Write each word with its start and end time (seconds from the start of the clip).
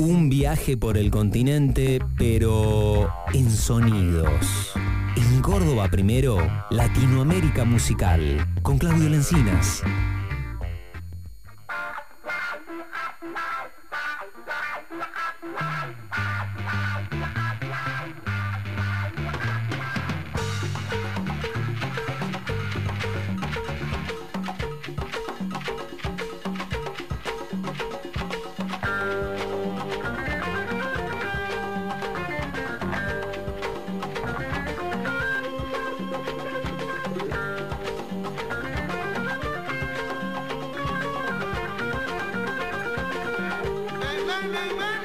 Un 0.00 0.30
viaje 0.30 0.78
por 0.78 0.96
el 0.96 1.10
continente, 1.10 1.98
pero 2.16 3.12
en 3.34 3.50
sonidos. 3.50 4.72
En 5.14 5.42
Córdoba 5.42 5.88
primero, 5.90 6.38
Latinoamérica 6.70 7.66
Musical, 7.66 8.48
con 8.62 8.78
Claudio 8.78 9.10
Lencinas. 9.10 9.82
من 44.42 44.99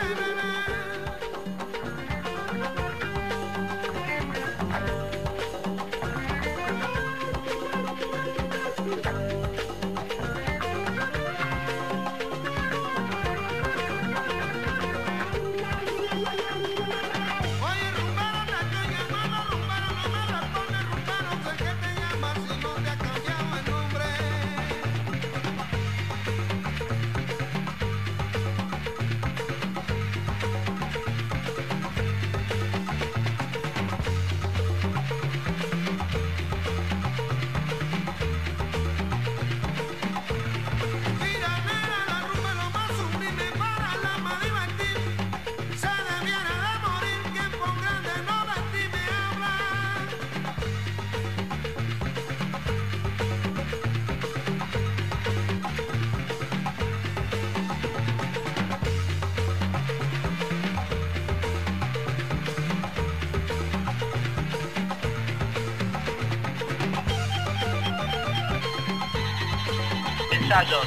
ensayos. 70.46 70.86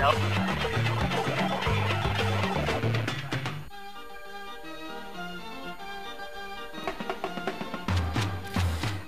¿no? 0.00 0.44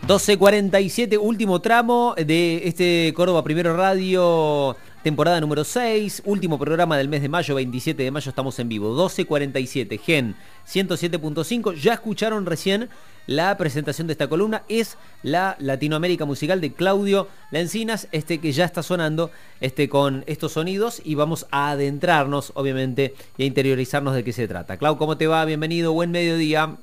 12.47, 0.07 1.19
último 1.21 1.61
tramo 1.61 2.15
de 2.17 2.69
este 2.69 3.13
Córdoba 3.17 3.43
Primero 3.43 3.77
Radio, 3.77 4.77
temporada 5.07 5.41
número 5.41 5.63
6, 5.63 6.23
último 6.25 6.59
programa 6.59 6.99
del 6.99 7.09
mes 7.09 7.23
de 7.23 7.29
mayo, 7.29 7.55
27 7.55 8.03
de 8.03 8.11
mayo 8.11 8.29
estamos 8.29 8.59
en 8.59 8.69
vivo, 8.69 8.91
12.47, 8.91 10.01
Gen 10.01 10.35
107.5, 10.67 11.75
ya 11.75 11.93
escucharon 11.93 12.45
recién 12.45 12.91
la 13.29 13.57
presentación 13.57 14.09
de 14.09 14.15
esta 14.15 14.27
columna, 14.29 14.65
es 14.69 14.99
la 15.23 15.55
Latinoamérica 15.61 16.25
Musical 16.25 16.61
de 16.61 16.73
Claudio 16.73 17.29
Lencinas, 17.53 18.09
este 18.11 18.41
que 18.41 18.51
ya 18.51 18.65
está 18.65 18.83
sonando 18.83 19.31
este, 19.61 19.89
con 19.89 20.25
estos 20.27 20.55
sonidos 20.55 21.01
y 21.05 21.15
vamos 21.15 21.47
a 21.53 21.71
adentrarnos, 21.71 22.51
obviamente, 22.57 23.15
y 23.39 23.45
a 23.45 23.47
interiorizarnos 23.47 24.13
de 24.13 24.25
qué 24.25 24.33
se 24.33 24.49
trata. 24.49 24.77
Clau, 24.77 24.99
¿cómo 24.99 25.17
te 25.17 25.29
va? 25.29 25.45
Bienvenido, 25.45 25.93
buen 25.93 26.11
mediodía. 26.11 26.75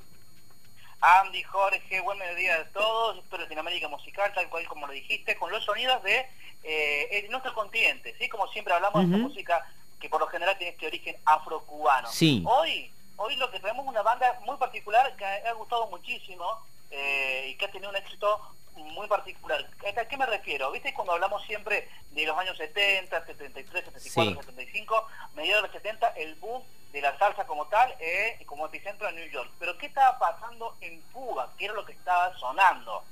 Andy, 1.01 1.43
Jorge, 1.43 1.99
buen 1.99 2.17
mediodía 2.17 2.55
a 2.55 2.63
todos. 2.69 3.17
Esto 3.17 3.35
es 3.35 3.41
Latinoamérica 3.41 3.89
Musical, 3.89 4.31
tal 4.33 4.47
cual 4.47 4.65
como 4.67 4.87
lo 4.87 4.93
dijiste, 4.93 5.35
con 5.35 5.51
los 5.51 5.65
sonidos 5.65 6.01
de 6.03 6.25
eh, 6.63 7.27
nuestro 7.29 7.53
continente, 7.53 8.15
¿sí? 8.19 8.29
Como 8.29 8.47
siempre 8.47 8.73
hablamos 8.73 9.09
de 9.09 9.17
música 9.17 9.65
que 9.99 10.09
por 10.09 10.19
lo 10.19 10.27
general 10.27 10.57
tiene 10.57 10.71
este 10.73 10.87
origen 10.87 11.15
afrocubano. 11.25 12.09
Sí. 12.09 12.43
Hoy, 12.45 12.91
hoy 13.17 13.35
lo 13.37 13.49
que 13.51 13.59
tenemos 13.59 13.85
es 13.85 13.89
una 13.89 14.01
banda 14.01 14.39
muy 14.45 14.57
particular 14.57 15.15
que 15.15 15.25
ha 15.25 15.53
gustado 15.53 15.87
muchísimo 15.87 16.59
eh, 16.91 17.47
y 17.49 17.55
que 17.55 17.65
ha 17.65 17.71
tenido 17.71 17.89
un 17.89 17.95
éxito 17.95 18.41
muy 18.75 19.07
particular. 19.07 19.65
¿A 19.97 20.05
qué 20.05 20.17
me 20.17 20.25
refiero? 20.25 20.71
¿Viste 20.71 20.93
cuando 20.93 21.13
hablamos 21.13 21.43
siempre 21.43 21.87
de 22.11 22.25
los 22.25 22.37
años 22.37 22.57
70, 22.57 23.25
73, 23.25 23.85
74, 23.85 24.43
75, 24.43 25.07
mediados 25.35 25.63
de 25.63 25.67
los 25.67 25.77
70, 25.77 26.07
el 26.09 26.35
boom 26.35 26.63
de 26.93 27.01
la 27.01 27.17
salsa 27.17 27.45
como 27.45 27.65
tal, 27.65 27.93
eh, 27.99 28.39
como 28.45 28.67
epicentro 28.67 29.09
en 29.09 29.15
New 29.15 29.29
York. 29.29 29.51
Pero 29.59 29.77
¿qué 29.77 29.87
estaba 29.87 30.17
pasando 30.19 30.75
en 30.79 31.01
Cuba? 31.11 31.51
¿Qué 31.57 31.65
era 31.65 31.73
lo 31.73 31.85
que 31.85 31.93
estaba 31.93 32.37
sonando? 32.37 33.03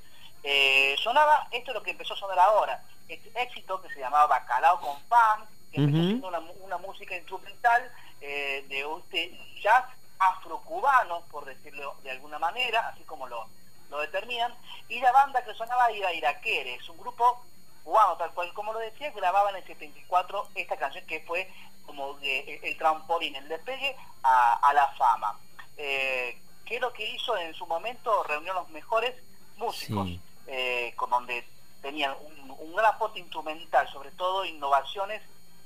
Eh, 0.43 0.95
sonaba, 0.99 1.47
esto 1.51 1.71
es 1.71 1.75
lo 1.75 1.83
que 1.83 1.91
empezó 1.91 2.13
a 2.13 2.17
sonar 2.17 2.39
ahora, 2.39 2.83
este 3.07 3.31
éxito 3.41 3.81
que 3.81 3.93
se 3.93 3.99
llamaba 3.99 4.27
Bacalao 4.27 4.79
con 4.79 5.01
Pan, 5.03 5.45
que 5.71 5.81
empezó 5.81 6.03
siendo 6.03 6.27
una, 6.27 6.77
música 6.77 7.15
instrumental 7.15 7.91
eh, 8.21 8.65
de 8.67 8.81
este 8.81 9.37
jazz 9.61 9.85
afrocubano, 10.19 11.21
por 11.31 11.45
decirlo 11.45 11.95
de 12.03 12.11
alguna 12.11 12.39
manera, 12.39 12.87
así 12.89 13.03
como 13.03 13.27
lo, 13.27 13.47
lo 13.89 13.99
determinan, 13.99 14.53
y 14.89 14.99
la 14.99 15.11
banda 15.11 15.43
que 15.43 15.53
sonaba 15.53 15.89
era 15.89 16.13
Iraquere, 16.13 16.75
es 16.75 16.89
un 16.89 16.97
grupo 16.97 17.43
cubano, 17.83 18.15
tal 18.17 18.31
cual 18.31 18.53
como 18.53 18.73
lo 18.73 18.79
decía, 18.79 19.11
grababa 19.11 19.49
en 19.51 19.57
el 19.57 19.65
74 19.65 20.49
esta 20.55 20.77
canción 20.77 21.05
que 21.05 21.21
fue 21.21 21.49
como 21.85 22.17
el 22.21 22.77
trampolín, 22.77 23.35
el 23.35 23.47
despegue 23.47 23.95
a, 24.23 24.71
la 24.73 24.87
fama. 24.97 25.37
Eh, 25.77 26.37
que 26.65 26.75
es 26.75 26.81
lo 26.81 26.93
que 26.93 27.09
hizo 27.09 27.35
en 27.37 27.53
su 27.53 27.65
momento, 27.65 28.23
reunió 28.23 28.53
los 28.53 28.69
mejores 28.69 29.15
músicos, 29.57 30.07
eh, 30.47 30.93
con 30.95 31.09
donde 31.09 31.45
tenían 31.81 32.13
un, 32.21 32.73
gran 32.73 32.85
aporte 32.85 33.19
instrumental, 33.19 33.87
sobre 33.91 34.11
todo 34.11 34.45
innovaciones 34.45 35.21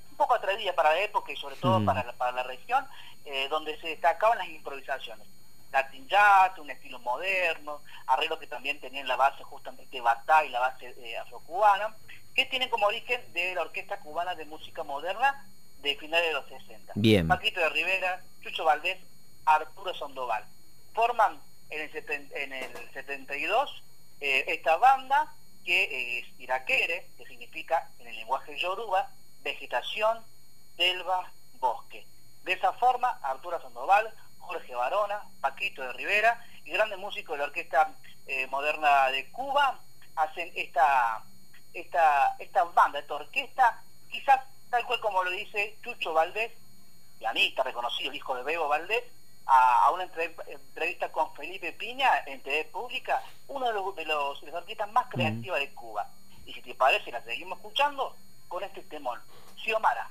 un 0.09 0.17
poco 0.17 0.33
atrevidas 0.33 0.73
para 0.75 0.91
la 0.91 1.01
época 1.01 1.31
y 1.31 1.35
sobre 1.35 1.55
todo 1.57 1.83
para, 1.85 2.03
la, 2.03 2.13
para 2.13 2.31
la 2.31 2.43
región, 2.43 2.87
eh, 3.25 3.47
donde 3.49 3.79
se 3.79 3.89
destacaban 3.89 4.37
las 4.37 4.47
improvisaciones. 4.47 5.27
Latin 5.71 6.07
jazz, 6.07 6.57
un 6.57 6.69
estilo 6.69 6.99
moderno, 6.99 7.81
arreglo 8.07 8.39
que 8.39 8.47
también 8.47 8.79
tenían 8.79 9.07
la 9.07 9.17
base 9.17 9.43
justamente 9.43 9.99
batá 9.99 10.45
y 10.45 10.49
la 10.49 10.59
base 10.59 10.95
eh, 10.99 11.17
afrocubana, 11.17 11.95
que 12.33 12.45
tienen 12.45 12.69
como 12.69 12.87
origen 12.87 13.21
de 13.33 13.53
la 13.55 13.61
Orquesta 13.61 13.99
Cubana 13.99 14.35
de 14.35 14.45
Música 14.45 14.83
Moderna 14.83 15.45
de 15.81 15.95
finales 15.97 16.27
de 16.27 16.33
los 16.33 16.47
60. 16.47 16.93
Bien. 16.95 17.27
Paquito 17.27 17.59
de 17.59 17.69
Rivera, 17.69 18.21
Chucho 18.41 18.63
Valdés, 18.63 18.97
Arturo 19.45 19.93
Sandoval. 19.93 20.45
Forman 20.93 21.39
en 21.69 21.81
el, 21.81 22.31
en 22.35 22.53
el 22.53 22.93
72 22.93 23.83
eh, 24.21 24.45
esta 24.47 24.77
banda 24.77 25.31
que 25.63 26.19
es 26.19 26.39
iraquere, 26.39 27.07
que 27.17 27.25
significa 27.25 27.89
en 27.99 28.07
el 28.07 28.15
lenguaje 28.15 28.57
yoruba, 28.57 29.09
vegetación, 29.41 30.23
selva, 30.77 31.31
bosque. 31.59 32.05
De 32.43 32.53
esa 32.53 32.73
forma, 32.73 33.19
Arturo 33.23 33.59
Sandoval 33.59 34.13
Jorge 34.45 34.75
Barona, 34.75 35.23
Paquito 35.41 35.81
de 35.81 35.93
Rivera 35.93 36.43
y 36.63 36.71
grandes 36.71 36.99
músicos 36.99 37.33
de 37.33 37.39
la 37.39 37.45
Orquesta 37.45 37.93
eh, 38.27 38.47
Moderna 38.47 39.07
de 39.09 39.29
Cuba 39.31 39.79
hacen 40.15 40.51
esta, 40.55 41.23
esta, 41.73 42.35
esta 42.39 42.63
banda, 42.65 42.99
esta 42.99 43.15
orquesta, 43.15 43.81
quizás 44.09 44.41
tal 44.69 44.85
cual 44.85 44.99
como 44.99 45.23
lo 45.23 45.31
dice 45.31 45.77
Chucho 45.83 46.13
Valdés, 46.13 46.51
pianista 47.19 47.63
reconocido, 47.63 48.13
hijo 48.13 48.35
de 48.35 48.43
Bebo 48.43 48.67
Valdés, 48.67 49.03
a, 49.45 49.91
una 49.91 50.03
entrevista 50.03 51.11
con 51.11 51.33
Felipe 51.35 51.71
Piña 51.73 52.09
en 52.25 52.41
TV 52.41 52.65
Pública, 52.65 53.21
uno 53.47 53.67
de 53.67 53.73
los, 53.73 53.95
de 53.95 54.05
los, 54.05 54.43
artistas 54.53 54.91
más 54.91 55.07
creativas 55.07 55.59
de 55.59 55.73
Cuba. 55.73 56.07
Y 56.45 56.53
si 56.53 56.61
te 56.61 56.75
parece, 56.75 57.11
la 57.11 57.21
seguimos 57.23 57.57
escuchando 57.59 58.15
con 58.47 58.63
este 58.63 58.81
temón. 58.83 59.19
Xiomara. 59.57 60.09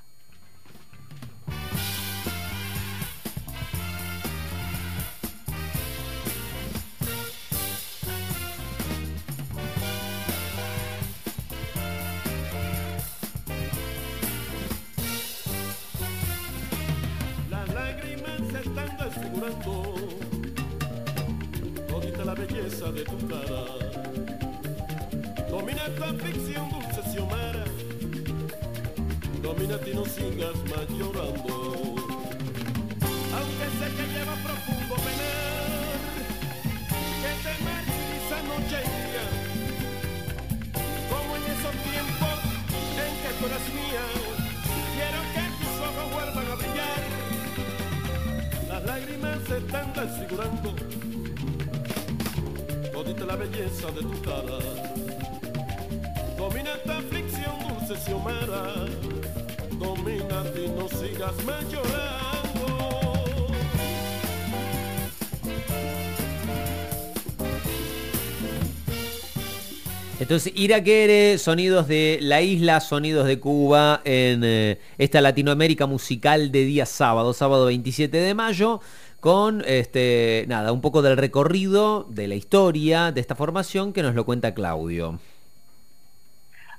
Todita 21.89 22.25
la 22.25 22.35
belleza 22.35 22.93
de 22.93 23.05
tu 23.05 23.17
cara. 23.27 23.65
Domina 25.51 25.83
esta 25.87 26.13
ficción 26.15 26.69
dulce 26.71 27.03
Xiomara, 27.13 27.65
domina 29.43 29.79
ti 29.79 29.93
no 29.95 30.05
sigas 30.05 30.57
más 30.71 30.89
llorando. 30.99 31.55
Aunque 33.37 33.67
sé 33.79 33.87
que 33.97 34.05
lleva 34.15 34.35
profundo 34.47 34.95
penar, 35.05 36.01
que 37.23 37.33
te 37.45 37.53
martiriza 37.65 38.37
noche 38.51 38.79
y 38.83 38.91
día, 39.05 39.27
como 41.11 41.31
en 41.37 41.45
esos 41.55 41.77
tiempos 41.89 42.39
en 43.03 43.13
que 43.23 43.31
tú 43.39 43.43
eras 43.47 43.67
mía, 43.75 44.24
lágrimas 48.95 49.39
se 49.49 49.57
están 49.59 49.93
desfigurando 49.93 50.73
todita 52.93 53.25
la 53.25 53.37
belleza 53.37 53.91
de 53.91 54.03
tu 54.03 54.23
cara. 54.23 54.59
Domina 56.39 56.71
esta 56.75 56.99
aflicción 56.99 57.55
dulce 57.69 57.97
Xiomara, 58.05 58.87
domina 59.81 60.45
y 60.57 60.69
no 60.69 60.89
sigas 60.89 61.35
más 61.45 61.65
llorando. 61.73 62.34
Entonces, 70.25 70.55
Iraquere, 70.57 71.37
sonidos 71.37 71.87
de 71.87 72.19
la 72.23 72.41
isla, 72.41 72.81
sonidos 72.81 73.27
de 73.27 73.39
Cuba, 73.39 74.01
en 74.07 74.41
eh, 74.43 74.79
esta 74.97 75.21
Latinoamérica 75.21 75.85
musical 75.85 76.51
de 76.51 76.65
día 76.65 76.87
sábado, 76.87 77.35
sábado 77.35 77.67
27 77.67 78.17
de 78.17 78.33
mayo, 78.33 78.81
con 79.21 79.63
este, 79.67 80.47
nada, 80.49 80.73
un 80.73 80.81
poco 80.81 81.03
del 81.03 81.19
recorrido, 81.19 82.07
de 82.09 82.27
la 82.27 82.37
historia 82.37 83.13
de 83.13 83.21
esta 83.21 83.35
formación 83.35 83.93
que 83.93 84.03
nos 84.03 84.15
lo 84.15 84.25
cuenta 84.25 84.55
Claudio. 84.55 85.21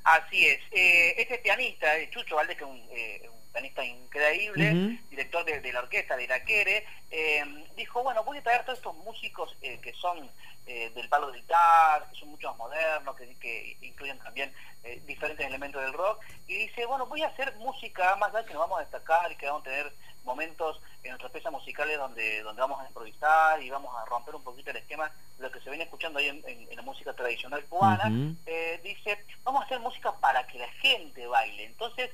Así 0.06 0.48
es. 0.48 0.60
Eh, 0.72 1.16
este 1.18 1.40
pianista, 1.40 1.88
Chucho 2.12 2.36
Valdés, 2.36 2.58
que 2.58 2.64
es 2.64 2.70
un, 2.70 2.88
eh, 2.92 3.28
un 3.28 3.52
pianista 3.52 3.84
increíble, 3.84 5.00
director 5.10 5.44
de, 5.44 5.60
de 5.62 5.74
la 5.74 5.80
orquesta 5.80 6.16
de 6.16 6.26
Iraquere, 6.26 6.86
eh, 7.10 7.44
dijo, 7.76 8.04
bueno, 8.04 8.24
voy 8.24 8.38
a 8.38 8.44
traer 8.44 8.64
todos 8.66 8.78
estos 8.78 8.96
músicos 8.98 9.58
eh, 9.62 9.80
que 9.82 9.94
son 9.94 10.30
eh, 10.68 10.92
del 10.94 11.10
palo 11.10 11.32
de 11.32 11.40
guitarra, 11.40 12.08
que 12.12 12.20
son 12.20 12.30
mucho 12.30 12.50
más 12.50 12.58
modernos, 12.58 13.16
que, 13.16 13.36
que 13.40 13.78
incluyen 13.82 14.20
también 14.20 14.54
eh, 14.84 15.02
diferentes 15.06 15.46
elementos 15.46 15.82
del 15.82 15.94
rock, 15.94 16.24
y 16.48 16.56
dice, 16.68 16.86
bueno, 16.86 17.08
voy 17.08 17.24
a 17.24 17.28
hacer 17.28 17.56
música 17.56 18.16
más 18.18 18.34
allá 18.34 18.46
que 18.46 18.54
nos 18.54 18.62
vamos 18.62 18.78
a 18.80 18.84
destacar 18.84 19.32
y 19.32 19.36
que 19.38 19.48
vamos 19.48 19.62
a 19.62 19.66
tener 19.66 19.92
momentos 20.26 20.82
en 21.04 21.12
nuestras 21.12 21.32
piezas 21.32 21.52
musicales 21.52 21.98
donde, 21.98 22.42
donde 22.44 22.62
vamos 22.62 22.82
a 22.82 22.88
improvisar 22.88 23.62
y 23.62 23.70
vamos 23.70 23.96
a 23.96 24.06
romper 24.06 24.36
un 24.36 24.44
poquito 24.44 24.72
el 24.72 24.78
esquema 24.78 25.12
de 25.38 25.44
lo 25.44 25.52
que 25.52 25.62
se 25.62 25.70
viene 25.70 25.84
escuchando 25.86 26.20
ahí 26.20 26.28
en, 26.30 26.44
en- 26.48 26.68
en 26.70 26.76
la 26.76 26.82
música 26.82 27.14
tradicional 27.14 27.64
cubana, 27.66 28.06
eh, 28.46 28.80
dice, 28.84 29.24
vamos 29.44 29.62
a 29.62 29.66
hacer 29.66 29.80
música 29.80 30.12
para 30.20 30.46
que 30.48 30.58
la 30.60 30.68
gente 30.74 31.26
baile. 31.28 31.66
Entonces, 31.66 32.10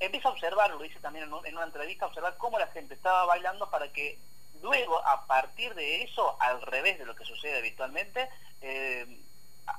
empieza 0.00 0.28
a 0.28 0.32
observar, 0.32 0.70
lo 0.70 0.78
dice 0.78 0.98
también 1.00 1.24
en, 1.24 1.32
un- 1.32 1.46
en 1.46 1.56
una 1.56 1.66
entrevista, 1.66 2.06
observar 2.06 2.36
cómo 2.36 2.58
la 2.58 2.66
gente 2.68 2.94
estaba 2.94 3.24
bailando 3.24 3.70
para 3.70 3.90
que 3.92 4.18
luego, 4.62 4.98
a 5.06 5.26
partir 5.26 5.74
de 5.74 6.02
eso, 6.02 6.36
al 6.40 6.60
revés 6.62 6.98
de 6.98 7.06
lo 7.06 7.16
que 7.16 7.24
sucede 7.24 7.58
habitualmente, 7.58 8.28
eh, 8.60 9.06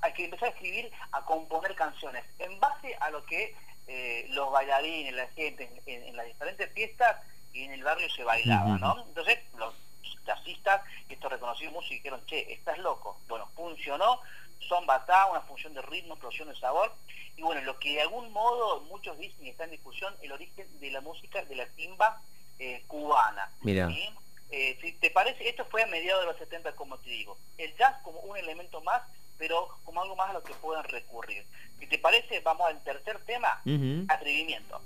hay 0.01 0.13
que 0.13 0.25
empezar 0.25 0.49
a 0.49 0.51
escribir, 0.51 0.91
a 1.11 1.21
componer 1.23 1.75
canciones 1.75 2.23
en 2.39 2.59
base 2.59 2.95
a 2.99 3.09
lo 3.09 3.25
que 3.25 3.55
eh, 3.87 4.25
los 4.31 4.51
bailarines, 4.51 5.13
la 5.13 5.27
gente 5.27 5.69
en, 5.85 6.03
en 6.03 6.15
las 6.17 6.25
diferentes 6.25 6.69
fiestas 6.73 7.15
y 7.57 7.63
en 7.63 7.73
el 7.73 7.83
barrio 7.83 8.07
se 8.09 8.23
bailaba, 8.23 8.77
¿no? 8.77 9.03
Entonces, 9.07 9.39
los 9.57 9.73
jazzistas, 10.25 10.81
estos 11.09 11.31
reconocidos 11.31 11.73
músicos 11.73 11.97
dijeron, 11.97 12.25
che, 12.27 12.53
estás 12.53 12.77
loco. 12.77 13.19
Bueno, 13.27 13.47
funcionó, 13.55 14.21
son 14.59 14.85
batá, 14.85 15.25
una 15.25 15.41
función 15.41 15.73
de 15.73 15.81
ritmo, 15.81 16.13
explosión 16.13 16.49
de 16.49 16.55
sabor. 16.55 16.93
Y 17.35 17.41
bueno, 17.41 17.61
lo 17.61 17.79
que 17.79 17.93
de 17.93 18.01
algún 18.01 18.31
modo 18.31 18.81
muchos 18.81 19.17
dicen 19.17 19.45
y 19.45 19.49
está 19.49 19.63
en 19.63 19.71
discusión, 19.71 20.15
el 20.21 20.31
origen 20.31 20.67
de 20.79 20.91
la 20.91 21.01
música 21.01 21.43
de 21.45 21.55
la 21.55 21.65
timba 21.69 22.21
eh, 22.59 22.83
cubana. 22.87 23.49
Mira. 23.61 23.89
¿sí? 23.89 24.09
Eh, 24.51 24.77
si 24.81 24.93
te 24.93 25.09
parece, 25.09 25.49
esto 25.49 25.65
fue 25.65 25.83
a 25.83 25.87
mediados 25.87 26.21
de 26.23 26.27
los 26.27 26.37
70, 26.37 26.73
como 26.73 26.97
te 26.99 27.09
digo. 27.09 27.37
El 27.57 27.75
jazz 27.75 27.95
como 28.03 28.19
un 28.19 28.37
elemento 28.37 28.81
más, 28.81 29.01
pero 29.37 29.67
como 29.83 30.01
algo 30.01 30.15
más 30.15 30.29
a 30.29 30.33
lo 30.33 30.43
que 30.43 30.53
puedan 30.55 30.83
recurrir. 30.83 31.45
Si 31.79 31.87
te 31.87 31.97
parece, 31.97 32.39
vamos 32.41 32.67
al 32.67 32.83
tercer 32.83 33.19
tema, 33.25 33.61
Ujú. 33.65 34.05
atrevimiento. 34.07 34.79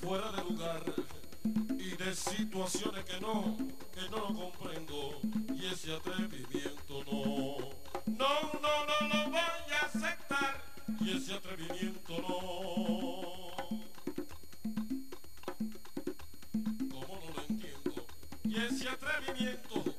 Fuera 0.00 0.30
de 0.32 0.44
lugar 0.44 0.82
y 1.78 1.96
de 1.96 2.14
situaciones 2.14 3.04
que 3.04 3.20
no, 3.20 3.56
que 3.92 4.08
no 4.10 4.18
lo 4.18 4.34
comprendo. 4.34 5.18
Y 5.54 5.66
ese 5.66 5.94
atrevimiento 5.94 7.04
no, 7.10 7.56
no, 8.06 8.60
no, 8.60 8.86
no 8.86 9.08
lo 9.08 9.30
voy 9.30 9.38
a 9.38 9.86
aceptar. 9.86 10.62
Y 11.00 11.16
ese 11.16 11.34
atrevimiento 11.34 12.12
no. 12.20 12.28
¿Cómo 16.90 17.20
no 17.20 17.34
lo 17.34 17.42
entiendo? 17.48 18.06
Y 18.44 18.56
ese 18.56 18.88
atrevimiento 18.88 19.94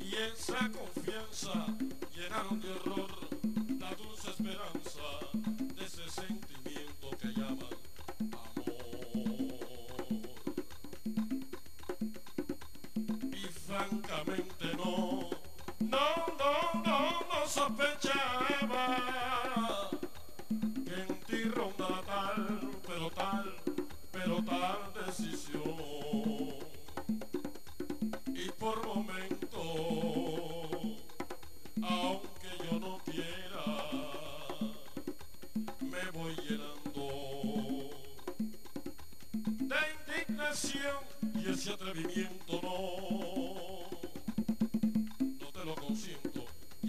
y 0.00 0.14
esa 0.16 0.70
confianza 0.70 1.66
llenaron 2.14 2.60
de 2.60 2.70
horror 2.72 3.10
la 3.78 3.94
dulce 3.94 4.30
esperanza 4.30 4.83
sospechaba 17.64 18.86
que 20.84 20.94
en 21.00 21.20
ti 21.26 21.44
ronda 21.44 22.02
tal, 22.06 22.60
pero 22.86 23.10
tal, 23.10 23.54
pero 24.12 24.42
tal 24.44 25.06
decisión 25.06 26.53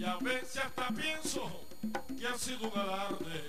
A 0.06 0.18
veces 0.22 0.58
hasta 0.64 0.88
pienso 0.94 1.50
que 2.16 2.26
ha 2.28 2.38
sido 2.38 2.70
un 2.72 2.78
alarde, 2.78 3.42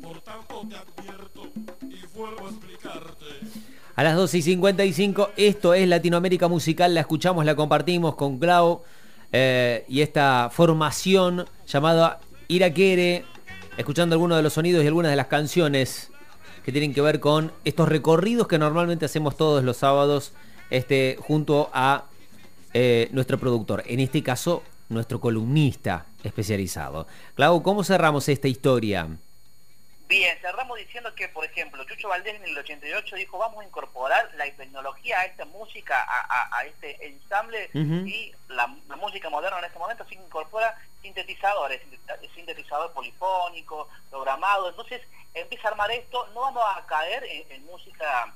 por 0.00 0.20
tanto 0.20 0.62
te 0.68 0.76
advierto 0.76 1.48
y 1.82 2.16
vuelvo 2.16 2.46
a 2.46 2.50
explicarte. 2.50 3.24
A 3.96 4.04
las 4.04 4.14
12 4.14 4.38
y 4.38 4.42
55, 4.42 5.30
esto 5.36 5.74
es 5.74 5.88
Latinoamérica 5.88 6.46
Musical, 6.46 6.94
la 6.94 7.00
escuchamos, 7.00 7.44
la 7.44 7.56
compartimos 7.56 8.14
con 8.14 8.38
Clau 8.38 8.82
eh, 9.32 9.84
y 9.88 10.02
esta 10.02 10.48
formación 10.52 11.44
llamada 11.66 12.20
Iraquere, 12.46 13.24
escuchando 13.76 14.14
algunos 14.14 14.36
de 14.36 14.44
los 14.44 14.52
sonidos 14.52 14.84
y 14.84 14.86
algunas 14.86 15.10
de 15.10 15.16
las 15.16 15.26
canciones 15.26 16.12
que 16.64 16.70
tienen 16.70 16.94
que 16.94 17.00
ver 17.00 17.18
con 17.18 17.50
estos 17.64 17.88
recorridos 17.88 18.46
que 18.46 18.58
normalmente 18.58 19.06
hacemos 19.06 19.36
todos 19.36 19.64
los 19.64 19.78
sábados 19.78 20.32
este, 20.70 21.18
junto 21.20 21.68
a 21.72 22.04
eh, 22.74 23.08
nuestro 23.10 23.38
productor, 23.38 23.82
en 23.86 23.98
este 23.98 24.22
caso 24.22 24.62
nuestro 24.88 25.20
columnista 25.20 26.06
especializado. 26.22 27.06
Clau, 27.34 27.62
¿cómo 27.62 27.84
cerramos 27.84 28.28
esta 28.28 28.48
historia? 28.48 29.08
Bien, 30.08 30.38
cerramos 30.40 30.78
diciendo 30.78 31.12
que, 31.16 31.28
por 31.28 31.44
ejemplo, 31.44 31.82
Chucho 31.84 32.08
Valdés 32.08 32.36
en 32.36 32.44
el 32.44 32.56
88 32.56 33.16
dijo, 33.16 33.38
vamos 33.38 33.60
a 33.60 33.66
incorporar 33.66 34.30
la 34.36 34.48
tecnología 34.52 35.18
a 35.18 35.24
esta 35.24 35.44
música, 35.46 36.06
a, 36.06 36.64
este 36.64 37.08
ensamble, 37.08 37.70
y 37.74 38.32
la, 38.48 38.68
música 38.68 39.28
moderna 39.30 39.58
en 39.58 39.64
este 39.64 39.80
momento 39.80 40.06
se 40.06 40.14
incorpora 40.14 40.78
sintetizadores, 41.02 41.82
sintetizador 42.36 42.92
polifónico, 42.92 43.88
programado, 44.08 44.68
entonces 44.68 45.02
empieza 45.34 45.68
a 45.68 45.70
armar 45.72 45.90
esto, 45.90 46.28
no 46.34 46.42
vamos 46.42 46.62
a 46.76 46.86
caer 46.86 47.24
en, 47.50 47.66
música 47.66 48.32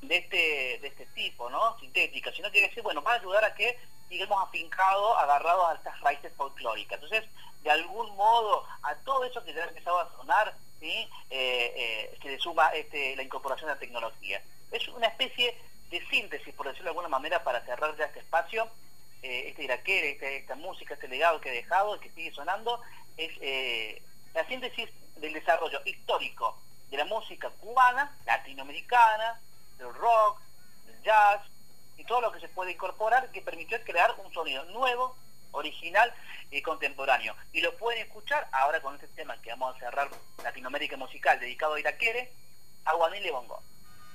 de 0.00 0.16
este, 0.16 0.78
de 0.80 0.88
este 0.88 1.04
tipo, 1.14 1.50
¿no? 1.50 1.78
Sintética, 1.80 2.32
sino 2.32 2.50
que 2.50 2.62
decir, 2.62 2.82
bueno, 2.82 3.02
va 3.02 3.12
a 3.12 3.16
ayudar 3.16 3.44
a 3.44 3.54
que 3.54 3.78
sigamos 4.10 4.42
afincados, 4.42 5.16
agarrados 5.18 5.70
a 5.70 5.74
estas 5.74 5.98
raíces 6.00 6.32
folclóricas. 6.36 7.00
Entonces, 7.00 7.30
de 7.62 7.70
algún 7.70 8.14
modo, 8.16 8.66
a 8.82 8.94
todo 8.96 9.24
eso 9.24 9.42
que 9.44 9.54
ya 9.54 9.62
ha 9.62 9.68
empezado 9.68 10.00
a 10.00 10.10
sonar, 10.16 10.54
¿sí? 10.80 11.08
Eh, 11.30 11.72
eh, 11.76 12.18
se 12.20 12.28
le 12.28 12.38
suma 12.38 12.68
este, 12.70 13.14
la 13.16 13.22
incorporación 13.22 13.68
de 13.68 13.74
la 13.74 13.80
tecnología. 13.80 14.42
Es 14.72 14.86
una 14.88 15.06
especie 15.06 15.56
de 15.90 16.06
síntesis, 16.08 16.52
por 16.54 16.66
decirlo 16.66 16.86
de 16.86 16.90
alguna 16.90 17.08
manera, 17.08 17.44
para 17.44 17.64
cerrar 17.64 17.96
ya 17.96 18.06
este 18.06 18.18
espacio, 18.18 18.68
eh, 19.22 19.44
este 19.48 19.62
iraquere, 19.64 20.12
este, 20.12 20.38
esta 20.38 20.56
música, 20.56 20.94
este 20.94 21.08
legado 21.08 21.40
que 21.40 21.50
he 21.50 21.62
dejado 21.62 22.00
que 22.00 22.10
sigue 22.10 22.32
sonando, 22.32 22.80
es 23.16 23.30
la 24.32 24.46
síntesis 24.46 24.88
del 25.16 25.34
desarrollo 25.34 25.80
histórico 25.84 26.56
de 26.90 26.96
la 26.96 27.04
música 27.04 27.50
cubana, 27.60 28.16
latinoamericana, 28.24 29.38
del 29.76 29.92
rock, 29.94 30.40
del 30.86 31.02
jazz 31.02 31.42
y 32.00 32.04
todo 32.04 32.22
lo 32.22 32.32
que 32.32 32.40
se 32.40 32.48
puede 32.48 32.72
incorporar 32.72 33.30
que 33.30 33.42
permitió 33.42 33.78
crear 33.84 34.14
un 34.24 34.32
sonido 34.32 34.64
nuevo, 34.66 35.14
original 35.52 36.12
y 36.50 36.62
contemporáneo. 36.62 37.36
Y 37.52 37.60
lo 37.60 37.76
pueden 37.76 38.02
escuchar 38.02 38.48
ahora 38.52 38.80
con 38.80 38.94
este 38.94 39.08
tema 39.08 39.40
que 39.42 39.50
vamos 39.50 39.76
a 39.76 39.80
cerrar 39.80 40.08
Latinoamérica 40.42 40.96
Musical 40.96 41.38
dedicado 41.38 41.74
a 41.74 41.80
Iraquere, 41.80 42.32
Aguanile 42.86 43.30
Bongo. 43.30 43.62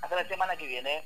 Hasta 0.01 0.15
la 0.15 0.27
semana 0.27 0.57
que 0.57 0.65
viene. 0.65 1.03